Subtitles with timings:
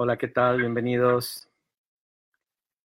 [0.00, 0.58] Hola, ¿qué tal?
[0.58, 1.48] Bienvenidos.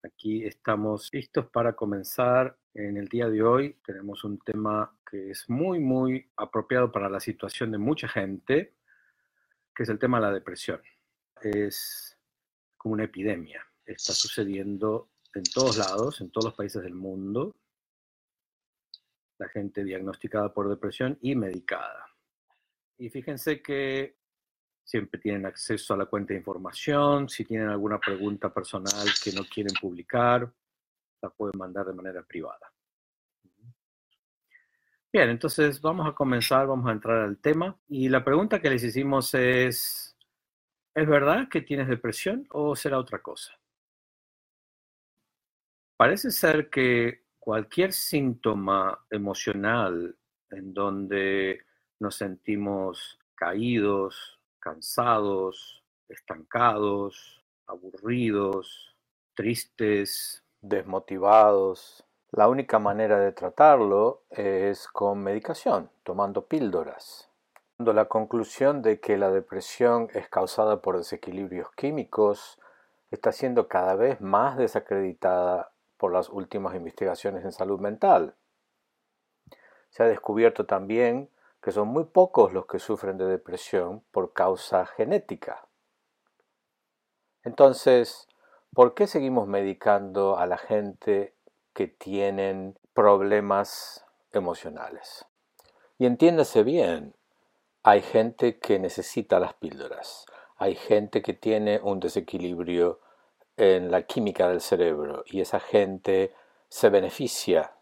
[0.02, 2.58] Aquí estamos listos para comenzar.
[2.74, 7.20] En el día de hoy tenemos un tema que es muy, muy apropiado para la
[7.20, 8.78] situación de mucha gente,
[9.76, 10.82] que es el tema de la depresión.
[11.42, 12.18] Es
[12.78, 13.62] como una epidemia.
[13.86, 17.54] Está sucediendo en todos lados, en todos los países del mundo.
[19.38, 22.06] La gente diagnosticada por depresión y medicada.
[22.98, 24.21] Y fíjense que
[24.84, 27.30] siempre tienen acceso a la cuenta de información.
[27.30, 30.52] Si tienen alguna pregunta personal que no quieren publicar,
[31.22, 32.72] la pueden mandar de manera privada.
[35.14, 37.78] Bien, entonces vamos a comenzar, vamos a entrar al tema.
[37.90, 40.16] Y la pregunta que les hicimos es,
[40.96, 43.52] ¿es verdad que tienes depresión o será otra cosa?
[45.98, 50.18] Parece ser que cualquier síntoma emocional
[50.50, 51.66] en donde
[52.00, 58.96] nos sentimos caídos, cansados, estancados, aburridos,
[59.34, 62.06] tristes, desmotivados.
[62.32, 67.30] La única manera de tratarlo es con medicación, tomando píldoras.
[67.80, 72.60] La conclusión de que la depresión es causada por desequilibrios químicos
[73.10, 78.36] está siendo cada vez más desacreditada por las últimas investigaciones en salud mental.
[79.90, 81.30] Se ha descubierto también
[81.62, 85.68] que son muy pocos los que sufren de depresión por causa genética.
[87.44, 88.28] Entonces,
[88.74, 91.36] ¿por qué seguimos medicando a la gente
[91.74, 95.26] que tienen problemas emocionales?
[95.98, 97.16] Y entiéndase bien,
[97.84, 100.26] hay gente que necesita las píldoras,
[100.58, 103.00] hay gente que tiene un desequilibrio
[103.58, 106.34] en la química del cerebro y esa gente
[106.70, 107.76] se beneficia,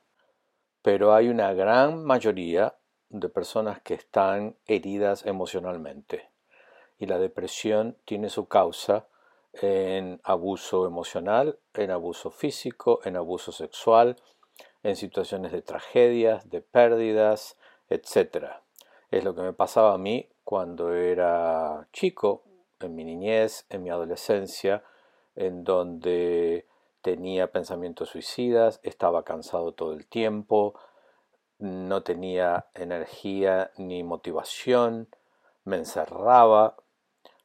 [0.82, 2.79] pero hay una gran mayoría
[3.10, 6.30] de personas que están heridas emocionalmente.
[6.98, 9.08] Y la depresión tiene su causa
[9.54, 14.18] en abuso emocional, en abuso físico, en abuso sexual,
[14.84, 17.58] en situaciones de tragedias, de pérdidas,
[17.90, 18.48] etc.
[19.12, 22.44] Es lo que me pasaba a mí cuando era chico,
[22.80, 24.84] en mi niñez, en mi adolescencia,
[25.36, 26.66] en donde
[27.02, 30.76] tenía pensamientos suicidas, estaba cansado todo el tiempo,
[31.60, 35.10] no tenía energía ni motivación,
[35.66, 36.78] me encerraba,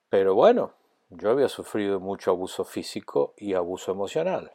[0.08, 0.74] pero bueno,
[1.10, 4.52] yo había sufrido mucho abuso físico y abuso emocional.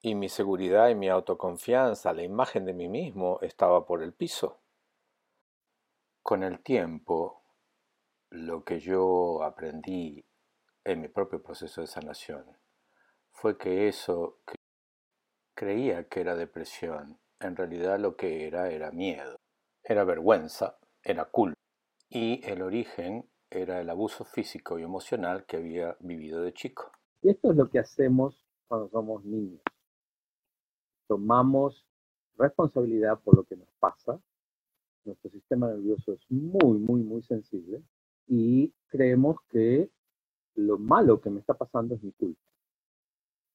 [0.00, 4.58] Y mi seguridad y mi autoconfianza, la imagen de mí mismo estaba por el piso.
[6.22, 7.42] Con el tiempo,
[8.30, 10.24] lo que yo aprendí
[10.84, 12.44] en mi propio proceso de sanación
[13.30, 14.56] fue que eso que
[15.54, 19.36] creía que era depresión en realidad lo que era era miedo,
[19.82, 21.56] era vergüenza, era culpa.
[22.08, 26.92] Y el origen era el abuso físico y emocional que había vivido de chico.
[27.22, 29.60] Y esto es lo que hacemos cuando somos niños.
[31.06, 31.86] Tomamos
[32.36, 34.20] responsabilidad por lo que nos pasa.
[35.04, 37.82] Nuestro sistema nervioso es muy, muy, muy sensible
[38.26, 39.88] y creemos que
[40.56, 42.40] lo malo que me está pasando es mi culpa.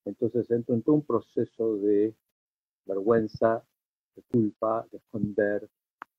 [0.06, 2.16] Entonces entro en todo un proceso de
[2.86, 3.64] vergüenza,
[4.16, 5.70] de culpa, de esconder,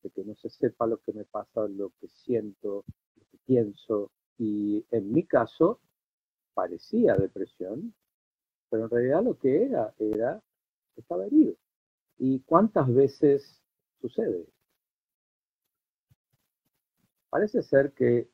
[0.03, 2.85] de que no se sepa lo que me pasa, lo que siento,
[3.17, 4.11] lo que pienso.
[4.39, 5.81] Y en mi caso
[6.55, 7.95] parecía depresión,
[8.71, 10.43] pero en realidad lo que era era
[10.95, 11.55] que estaba herido.
[12.19, 13.63] ¿Y cuántas veces
[14.01, 14.47] sucede?
[17.31, 18.29] Parece ser que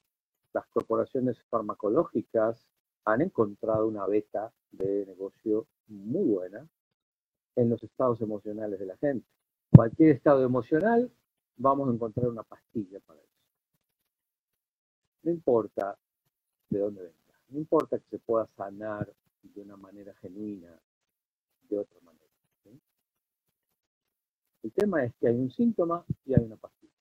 [0.53, 2.67] las corporaciones farmacológicas
[3.05, 6.69] han encontrado una beta de negocio muy buena
[7.57, 9.38] en los estados emocionales de la gente
[9.71, 11.11] cualquier estado emocional,
[11.56, 13.29] vamos a encontrar una pastilla para eso.
[15.23, 15.98] No importa
[16.71, 20.81] de dónde venga, no importa que se pueda sanar de una manera genuina,
[21.69, 22.25] de otra manera.
[24.63, 26.92] El tema es que hay un síntoma y hay una pastilla.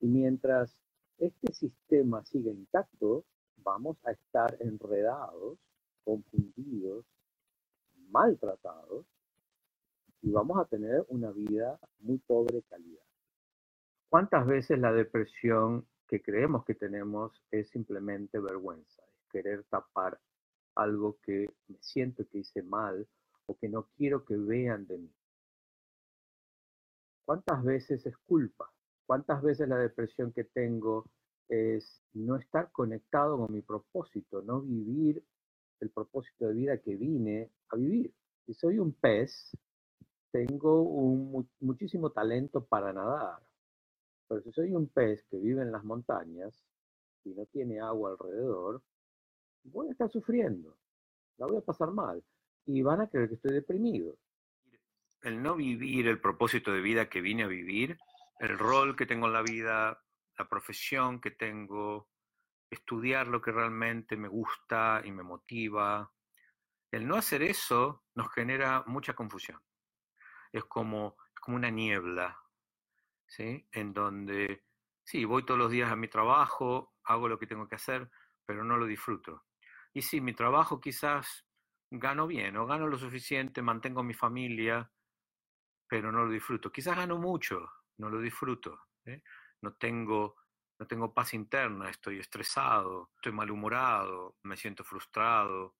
[0.00, 0.76] Y mientras
[1.18, 3.24] este sistema siga intacto,
[3.58, 5.58] vamos a estar enredados,
[6.04, 7.06] confundidos,
[8.10, 9.06] maltratados
[10.26, 13.04] y vamos a tener una vida muy pobre calidad.
[14.08, 20.18] ¿Cuántas veces la depresión que creemos que tenemos es simplemente vergüenza, es querer tapar
[20.74, 23.06] algo que me siento que hice mal
[23.46, 25.14] o que no quiero que vean de mí?
[27.24, 28.68] ¿Cuántas veces es culpa?
[29.06, 31.08] ¿Cuántas veces la depresión que tengo
[31.48, 35.24] es no estar conectado con mi propósito, no vivir
[35.78, 38.12] el propósito de vida que vine a vivir?
[38.44, 39.56] Si soy un pez,
[40.44, 43.40] tengo un, muchísimo talento para nadar,
[44.28, 46.62] pero si soy un pez que vive en las montañas
[47.24, 48.82] y no tiene agua alrededor,
[49.64, 50.76] voy a estar sufriendo,
[51.38, 52.22] la voy a pasar mal
[52.66, 54.18] y van a creer que estoy deprimido.
[55.22, 57.96] El no vivir el propósito de vida que vine a vivir,
[58.38, 60.02] el rol que tengo en la vida,
[60.38, 62.10] la profesión que tengo,
[62.68, 66.12] estudiar lo que realmente me gusta y me motiva.
[66.90, 69.58] El no hacer eso nos genera mucha confusión.
[70.52, 72.38] Es como, como una niebla,
[73.26, 73.68] ¿sí?
[73.72, 74.64] En donde,
[75.04, 78.10] sí, voy todos los días a mi trabajo, hago lo que tengo que hacer,
[78.44, 79.44] pero no lo disfruto.
[79.92, 81.46] Y sí, mi trabajo quizás
[81.90, 84.90] gano bien o gano lo suficiente, mantengo mi familia,
[85.88, 86.70] pero no lo disfruto.
[86.70, 88.88] Quizás gano mucho, no lo disfruto.
[89.04, 89.22] ¿eh?
[89.62, 90.36] No, tengo,
[90.78, 95.76] no tengo paz interna, estoy estresado, estoy malhumorado, me siento frustrado.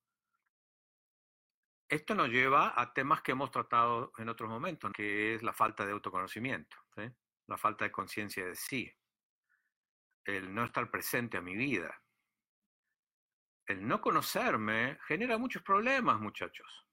[1.88, 5.86] Esto nos lleva a temas que hemos tratado en otros momentos, que es la falta
[5.86, 6.76] de autoconocimiento,
[7.46, 8.92] la falta de conciencia de sí,
[10.24, 12.02] el no estar presente a mi vida.
[13.66, 16.86] El no conocerme genera muchos problemas, muchachos.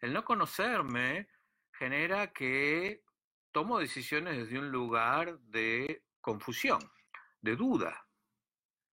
[0.00, 1.28] El no conocerme
[1.72, 3.02] genera que
[3.50, 6.80] tomo decisiones desde un lugar de confusión,
[7.40, 8.06] de duda.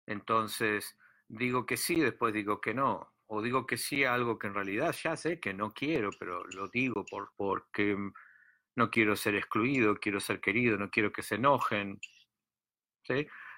[0.07, 3.12] Entonces, digo que sí, después digo que no.
[3.35, 6.43] O digo que sí a algo que en realidad ya sé que no quiero, pero
[6.49, 7.97] lo digo por, porque
[8.75, 11.99] no quiero ser excluido, quiero ser querido, no quiero que se enojen.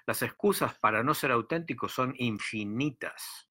[0.06, 3.50] Las excusas para no ser auténticos son infinitas.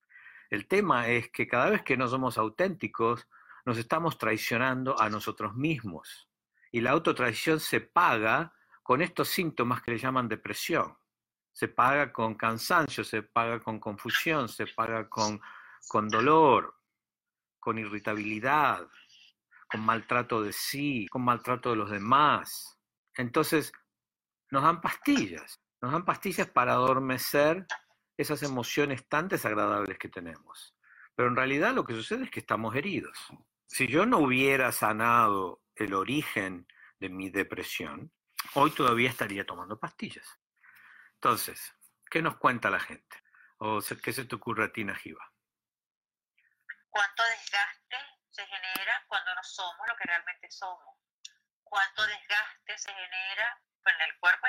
[0.50, 3.28] El tema es que cada vez que no somos auténticos,
[3.64, 6.28] nos estamos traicionando a nosotros mismos.
[6.72, 8.52] Y la autotraición se paga
[8.82, 10.98] con estos síntomas que le llaman depresión.
[11.52, 15.40] Se paga con cansancio, se paga con confusión, se paga con,
[15.88, 16.76] con dolor,
[17.60, 18.88] con irritabilidad,
[19.70, 22.80] con maltrato de sí, con maltrato de los demás.
[23.16, 23.72] Entonces,
[24.52, 27.66] nos dan pastillas, nos dan pastillas para adormecer
[28.18, 30.76] esas emociones tan desagradables que tenemos.
[31.16, 33.18] Pero en realidad lo que sucede es que estamos heridos.
[33.68, 36.68] Si yo no hubiera sanado el origen
[37.00, 38.12] de mi depresión,
[38.54, 40.28] hoy todavía estaría tomando pastillas.
[41.16, 41.74] Entonces,
[42.10, 43.18] ¿qué nos cuenta la gente?
[43.58, 45.35] ¿O qué se te ocurre a ti, Najiba?
[46.96, 47.98] ¿Cuánto desgaste
[48.32, 50.98] se genera cuando no somos lo que realmente somos?
[51.62, 54.48] ¿Cuánto desgaste se genera en el cuerpo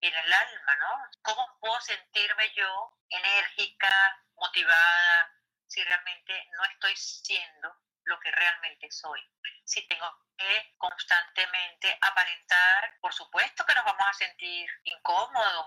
[0.00, 1.10] y en el alma, ¿no?
[1.22, 5.34] ¿Cómo puedo sentirme yo enérgica, motivada,
[5.66, 9.20] si realmente no estoy siendo lo que realmente soy.
[9.64, 15.66] Si tengo que constantemente aparentar, por supuesto que nos vamos a sentir incómodos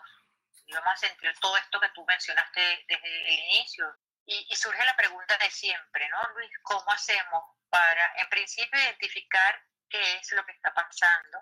[0.66, 3.94] y vamos a sentir todo esto que tú mencionaste desde el inicio.
[4.26, 6.52] Y, surge la pregunta de siempre, ¿no, Luis?
[6.64, 11.40] ¿Cómo hacemos para, en principio, identificar qué es lo que está pasando?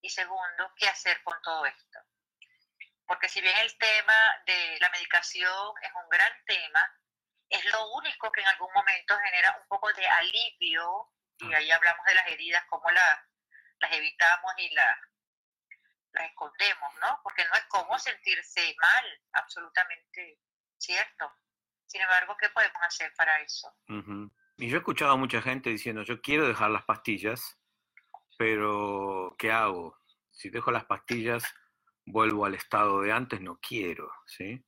[0.00, 1.98] Y segundo, ¿qué hacer con todo esto?
[3.06, 6.94] Porque si bien el tema de la medicación es un gran tema,
[7.48, 11.58] es lo único que en algún momento genera un poco de alivio, y ah.
[11.58, 14.96] ahí hablamos de las heridas, cómo las evitamos y las
[16.24, 17.20] escondemos, ¿no?
[17.22, 20.40] Porque no es como sentirse mal, absolutamente
[20.76, 21.32] cierto.
[21.88, 23.74] Sin embargo, ¿qué podemos hacer para eso?
[24.58, 27.58] Y yo he escuchado a mucha gente diciendo, yo quiero dejar las pastillas,
[28.36, 29.98] pero ¿qué hago?
[30.30, 31.42] Si dejo las pastillas,
[32.04, 34.62] vuelvo al estado de antes, no quiero, ¿sí?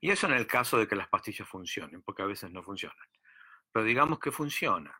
[0.00, 3.08] Y eso en el caso de que las pastillas funcionen, porque a veces no funcionan.
[3.72, 4.94] Pero digamos que funcionan.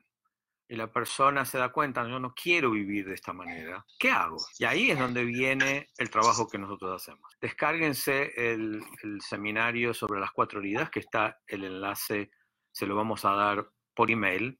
[0.68, 3.84] Y la persona se da cuenta, yo no quiero vivir de esta manera.
[3.98, 4.38] ¿Qué hago?
[4.58, 7.36] Y ahí es donde viene el trabajo que nosotros hacemos.
[7.40, 8.82] Descárguense el,
[9.20, 12.30] seminario sobre las cuatro heridas, que está el enlace,
[12.72, 14.58] se lo vamos a dar por email,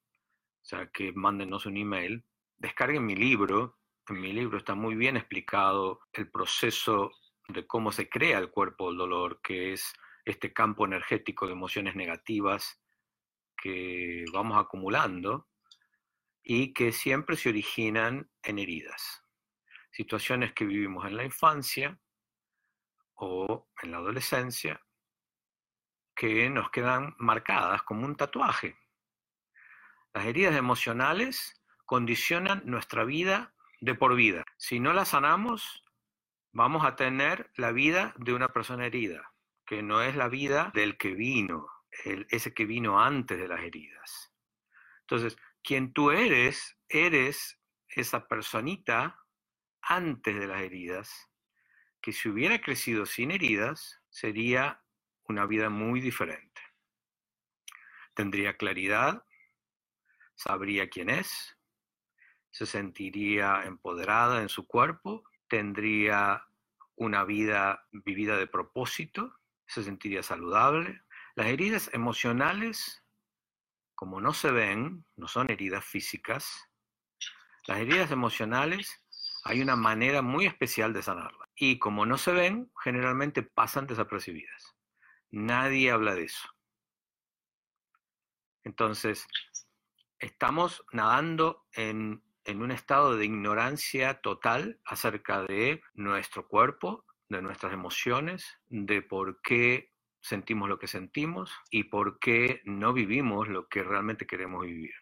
[0.62, 2.24] o sea, que mándenos un email.
[2.56, 7.10] Descarguen mi libro, en mi libro está muy bien explicado el proceso
[7.48, 9.92] de cómo se crea el cuerpo del dolor, que es
[10.24, 12.80] este campo energético de emociones negativas
[13.56, 15.48] que vamos acumulando
[16.48, 19.24] y que siempre se originan en heridas.
[19.90, 21.98] Situaciones que vivimos en la infancia
[23.14, 24.80] o en la adolescencia
[26.14, 28.78] que nos quedan marcadas como un tatuaje.
[30.14, 34.44] Las heridas emocionales condicionan nuestra vida de por vida.
[34.56, 35.82] Si no las sanamos,
[36.52, 39.32] vamos a tener la vida de una persona herida
[39.66, 41.66] que no es la vida del que vino,
[42.30, 44.32] ese que vino antes de las heridas.
[45.00, 45.36] Entonces,
[45.66, 47.58] quien tú eres, eres
[47.88, 49.18] esa personita
[49.82, 51.28] antes de las heridas,
[52.00, 54.80] que si hubiera crecido sin heridas, sería
[55.24, 56.62] una vida muy diferente.
[58.14, 59.24] Tendría claridad,
[60.36, 61.58] sabría quién es,
[62.52, 66.46] se sentiría empoderada en su cuerpo, tendría
[66.94, 69.34] una vida vivida de propósito,
[69.66, 71.02] se sentiría saludable,
[71.34, 73.02] Las heridas emocionales,
[73.96, 76.68] como no se ven, no son heridas físicas,
[77.66, 79.02] las heridas emocionales
[79.42, 81.48] hay una manera muy especial de sanarlas.
[81.54, 84.76] Y como no se ven, generalmente pasan desapercibidas.
[85.30, 86.48] Nadie habla de eso.
[88.64, 89.26] Entonces,
[90.18, 97.72] estamos nadando en, en un estado de ignorancia total acerca de nuestro cuerpo, de nuestras
[97.72, 99.92] emociones, de por qué
[100.26, 104.94] sentimos lo que sentimos y por qué no vivimos lo que realmente queremos vivir.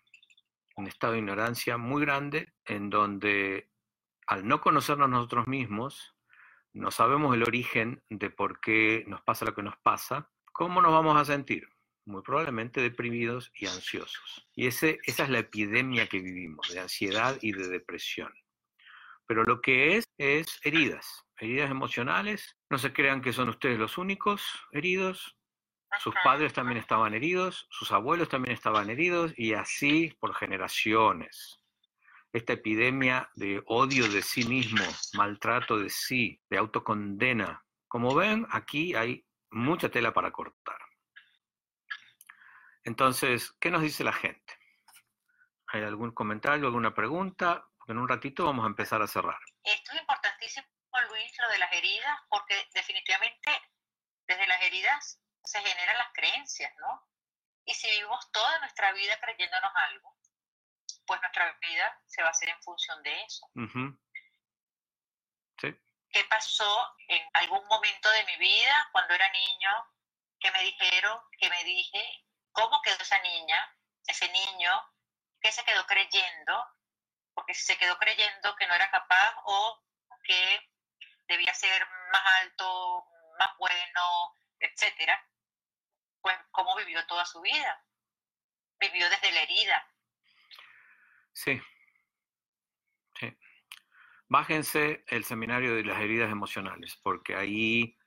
[0.77, 3.71] Un estado de ignorancia muy grande en donde
[4.27, 6.15] al no conocernos nosotros mismos,
[6.73, 10.93] no sabemos el origen de por qué nos pasa lo que nos pasa, ¿cómo nos
[10.93, 11.69] vamos a sentir?
[12.05, 14.47] Muy probablemente deprimidos y ansiosos.
[14.55, 18.33] Y ese, esa es la epidemia que vivimos, de ansiedad y de depresión.
[19.27, 22.57] Pero lo que es es heridas, heridas emocionales.
[22.71, 25.37] No se crean que son ustedes los únicos heridos.
[26.01, 31.61] Sus padres también estaban heridos, sus abuelos también estaban heridos y así por generaciones.
[32.33, 37.65] Esta epidemia de odio de sí mismo, maltrato de sí, de autocondena.
[37.87, 40.79] Como ven, aquí hay mucha tela para cortar.
[42.83, 44.59] Entonces, ¿qué nos dice la gente?
[45.69, 47.65] ¿Hay algún comentario, alguna pregunta?
[47.89, 49.39] en un ratito vamos a empezar a cerrar.
[49.63, 50.67] Esto es importantísimo,
[51.03, 53.51] Luis, lo de las heridas, porque definitivamente
[54.27, 57.09] desde las heridas se generan las creencias, ¿no?
[57.65, 60.17] Y si vivimos toda nuestra vida creyéndonos algo,
[61.07, 63.51] pues nuestra vida se va a hacer en función de eso.
[65.61, 65.75] Sí.
[66.11, 69.71] ¿Qué pasó en algún momento de mi vida cuando era niño
[70.39, 74.93] que me dijeron, que me dije, ¿cómo quedó esa niña, ese niño,
[75.41, 76.75] que se quedó creyendo
[77.35, 79.83] porque se quedó creyendo que no era capaz o
[80.23, 80.71] que
[81.29, 83.05] debía ser más alto,
[83.39, 85.21] más bueno, etcétera,
[86.21, 87.85] pues cómo vivió toda su vida.
[88.81, 89.89] Vivió desde la herida.
[91.33, 91.61] Sí.
[93.19, 93.37] Sí.
[94.29, 97.99] Bájense el seminario de las heridas emocionales, porque ahí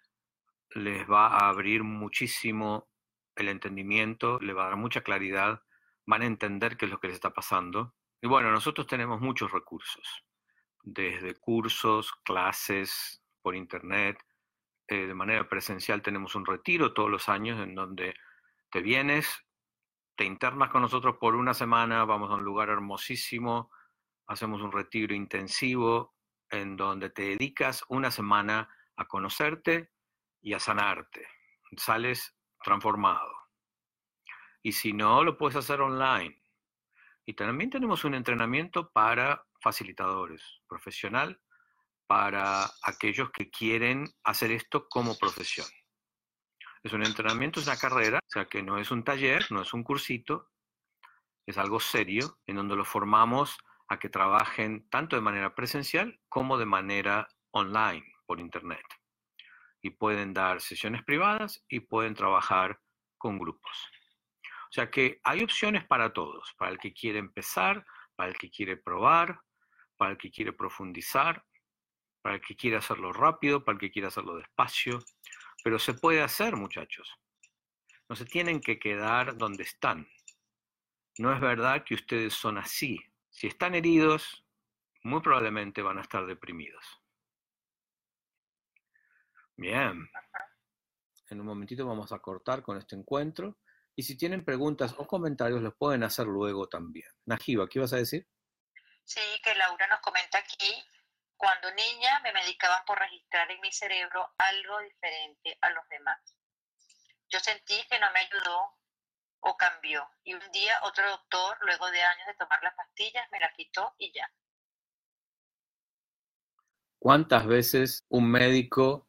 [0.72, 2.90] les va a abrir muchísimo
[3.36, 5.62] el entendimiento, le va a dar mucha claridad,
[6.06, 9.52] van a entender qué es lo que les está pasando y bueno, nosotros tenemos muchos
[9.52, 10.24] recursos,
[10.90, 14.18] desde cursos, clases por internet,
[14.88, 18.16] eh, de manera presencial tenemos un retiro todos los años en donde
[18.72, 19.46] te vienes,
[20.16, 23.70] te internas con nosotros por una semana, vamos a un lugar hermosísimo,
[24.28, 26.16] hacemos un retiro intensivo
[26.50, 29.92] en donde te dedicas una semana a conocerte
[30.42, 31.28] y a sanarte.
[31.76, 33.30] Sales transformado.
[34.64, 36.42] Y si no, lo puedes hacer online.
[37.26, 41.42] Y también tenemos un entrenamiento para facilitadores, profesional,
[42.08, 45.68] para aquellos que quieren hacer esto como profesión.
[46.82, 49.74] Es un entrenamiento, es una carrera, o sea que no es un taller, no es
[49.74, 50.52] un cursito,
[51.46, 53.58] es algo serio en donde los formamos
[53.90, 58.86] a que trabajen tanto de manera presencial como de manera online, por internet.
[59.82, 62.80] Y pueden dar sesiones privadas y pueden trabajar
[63.18, 63.92] con grupos.
[64.70, 68.50] O sea que hay opciones para todos, para el que quiere empezar, para el que
[68.50, 69.42] quiere probar,
[69.98, 71.44] para el que quiere profundizar,
[72.22, 75.00] para el que quiere hacerlo rápido, para el que quiere hacerlo despacio,
[75.64, 77.20] pero se puede hacer, muchachos.
[78.10, 80.08] No se tienen que quedar donde están.
[81.18, 83.00] No es verdad que ustedes son así.
[83.30, 84.46] Si están heridos,
[85.04, 86.84] muy probablemente van a estar deprimidos.
[89.56, 90.08] Bien.
[91.30, 93.58] En un momentito vamos a cortar con este encuentro.
[93.96, 97.10] Y si tienen preguntas o comentarios, los pueden hacer luego también.
[97.26, 98.28] Najiba, ¿qué ibas a decir?
[99.08, 100.84] Sí, que Laura nos comenta aquí,
[101.38, 106.20] cuando niña me medicaban por registrar en mi cerebro algo diferente a los demás.
[107.30, 108.76] Yo sentí que no me ayudó
[109.40, 110.06] o cambió.
[110.26, 113.96] Y un día otro doctor, luego de años de tomar las pastillas, me las quitó
[113.98, 114.30] y ya.
[117.00, 119.08] ¿Cuántas veces un médico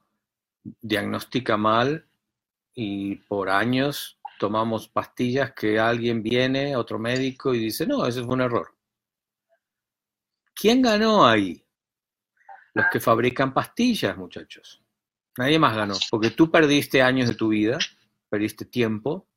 [0.62, 2.08] diagnostica mal
[2.72, 8.34] y por años tomamos pastillas que alguien viene, otro médico, y dice, no, ese fue
[8.34, 8.77] un error.
[10.60, 11.64] ¿Quién ganó ahí?
[12.74, 14.82] Los que fabrican pastillas, muchachos.
[15.36, 17.78] Nadie más ganó, porque tú perdiste años de tu vida,
[18.28, 19.28] perdiste tiempo,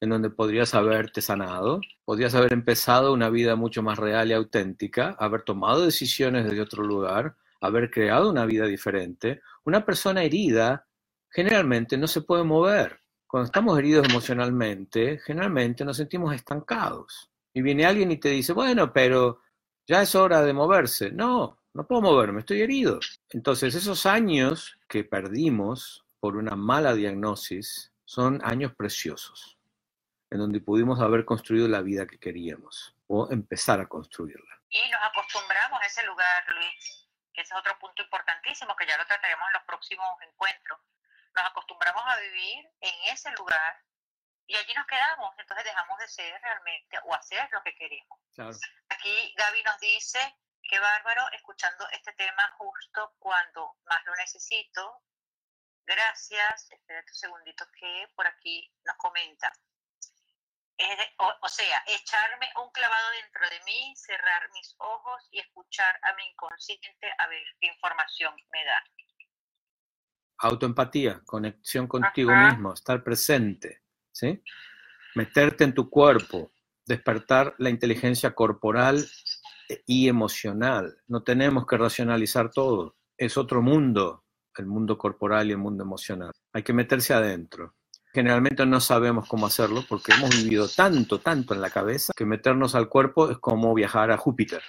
[0.00, 5.16] en donde podrías haberte sanado, podrías haber empezado una vida mucho más real y auténtica,
[5.18, 9.42] haber tomado decisiones desde otro lugar, haber creado una vida diferente.
[9.64, 10.86] Una persona herida
[11.28, 17.30] generalmente no se puede mover cuando estamos heridos emocionalmente, generalmente nos sentimos estancados.
[17.52, 19.40] Y viene alguien y te dice, bueno, pero
[19.88, 21.10] ya es hora de moverse.
[21.10, 23.00] No, no puedo moverme, estoy herido.
[23.30, 29.58] Entonces, esos años que perdimos por una mala diagnosis Son años preciosos,
[30.30, 34.62] en donde pudimos haber construido la vida que queríamos o empezar a construirla.
[34.70, 38.96] Y nos acostumbramos a ese lugar, Luis, que ese es otro punto importantísimo que ya
[38.96, 40.80] lo trataremos en los próximos encuentros.
[41.36, 43.84] Nos acostumbramos a vivir en ese lugar
[44.48, 48.18] y allí nos quedamos, entonces dejamos de ser realmente o hacer lo que queremos.
[48.88, 50.18] Aquí Gaby nos dice,
[50.62, 55.02] qué bárbaro, escuchando este tema justo cuando más lo necesito,
[55.88, 56.70] Gracias.
[56.70, 59.50] Espérate un segundito que por aquí nos comenta.
[61.16, 66.24] o, sea, echarme un clavado dentro de mí, cerrar mis ojos y escuchar a mi
[66.28, 68.84] inconsciente a ver qué información me da.
[70.40, 73.82] Autoempatía, conexión contigo mismo, estar presente,
[75.14, 76.52] Meterte en tu cuerpo,
[76.86, 79.04] despertar la inteligencia corporal
[79.86, 80.98] y emocional.
[81.06, 84.24] No tenemos que racionalizar todo, es otro mundo,
[84.56, 86.32] el mundo corporal y el mundo emocional.
[86.52, 87.74] Hay que meterse adentro.
[88.12, 92.74] Generalmente no sabemos cómo hacerlo porque hemos vivido tanto, tanto en la cabeza que meternos
[92.74, 94.62] al cuerpo es como viajar a Júpiter.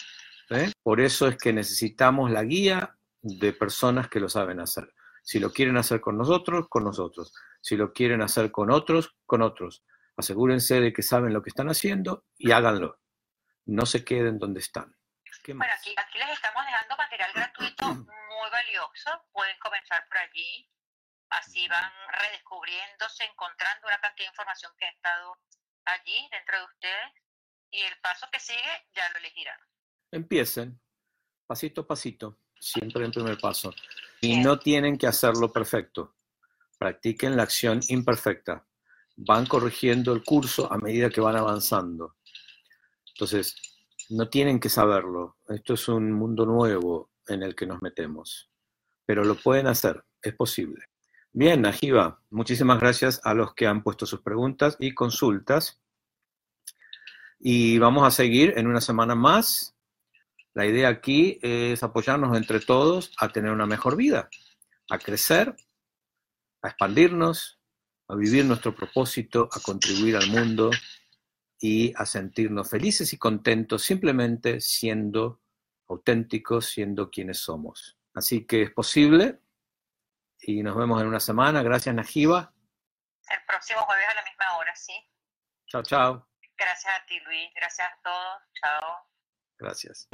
[0.83, 4.91] Por eso es que necesitamos la guía de personas que lo saben hacer.
[5.29, 7.31] Si lo quieren hacer con nosotros, con nosotros.
[7.61, 9.85] Si lo quieren hacer con otros, con otros.
[10.17, 12.99] Asegúrense de que saben lo que están haciendo y háganlo.
[13.65, 14.97] No se queden donde están.
[15.45, 20.67] Bueno, aquí, aquí les estamos dejando material gratuito muy valioso, pueden comenzar por allí,
[21.29, 25.37] así van redescubriéndose, encontrando una cantidad de información que ha estado
[25.85, 27.13] allí dentro de ustedes
[27.69, 29.59] y el paso que sigue ya lo elegirán.
[30.11, 30.81] Empiecen,
[31.45, 33.71] pasito a pasito, siempre en primer paso.
[34.21, 36.15] Y no tienen que hacerlo perfecto.
[36.77, 38.65] Practiquen la acción imperfecta.
[39.17, 42.15] Van corrigiendo el curso a medida que van avanzando.
[43.13, 43.55] Entonces,
[44.09, 45.37] no tienen que saberlo.
[45.47, 48.49] Esto es un mundo nuevo en el que nos metemos.
[49.05, 50.85] Pero lo pueden hacer, es posible.
[51.31, 55.79] Bien, Ajiba, muchísimas gracias a los que han puesto sus preguntas y consultas.
[57.39, 59.75] Y vamos a seguir en una semana más.
[60.59, 64.27] La idea aquí es apoyarnos entre todos a tener una mejor vida,
[64.89, 65.55] a crecer,
[66.61, 67.61] a expandirnos,
[68.09, 70.69] a vivir nuestro propósito, a contribuir al mundo
[71.61, 75.39] y a sentirnos felices y contentos simplemente siendo
[75.87, 77.97] auténticos, siendo quienes somos.
[78.13, 79.39] Así que es posible
[80.41, 81.63] y nos vemos en una semana.
[81.63, 82.53] Gracias, Najiba.
[83.29, 84.93] El próximo jueves a la misma hora, sí.
[85.67, 86.27] Chao, chao.
[86.57, 87.49] Gracias a ti, Luis.
[87.55, 88.43] Gracias a todos.
[88.59, 89.08] Chao.
[89.59, 90.07] Gracias.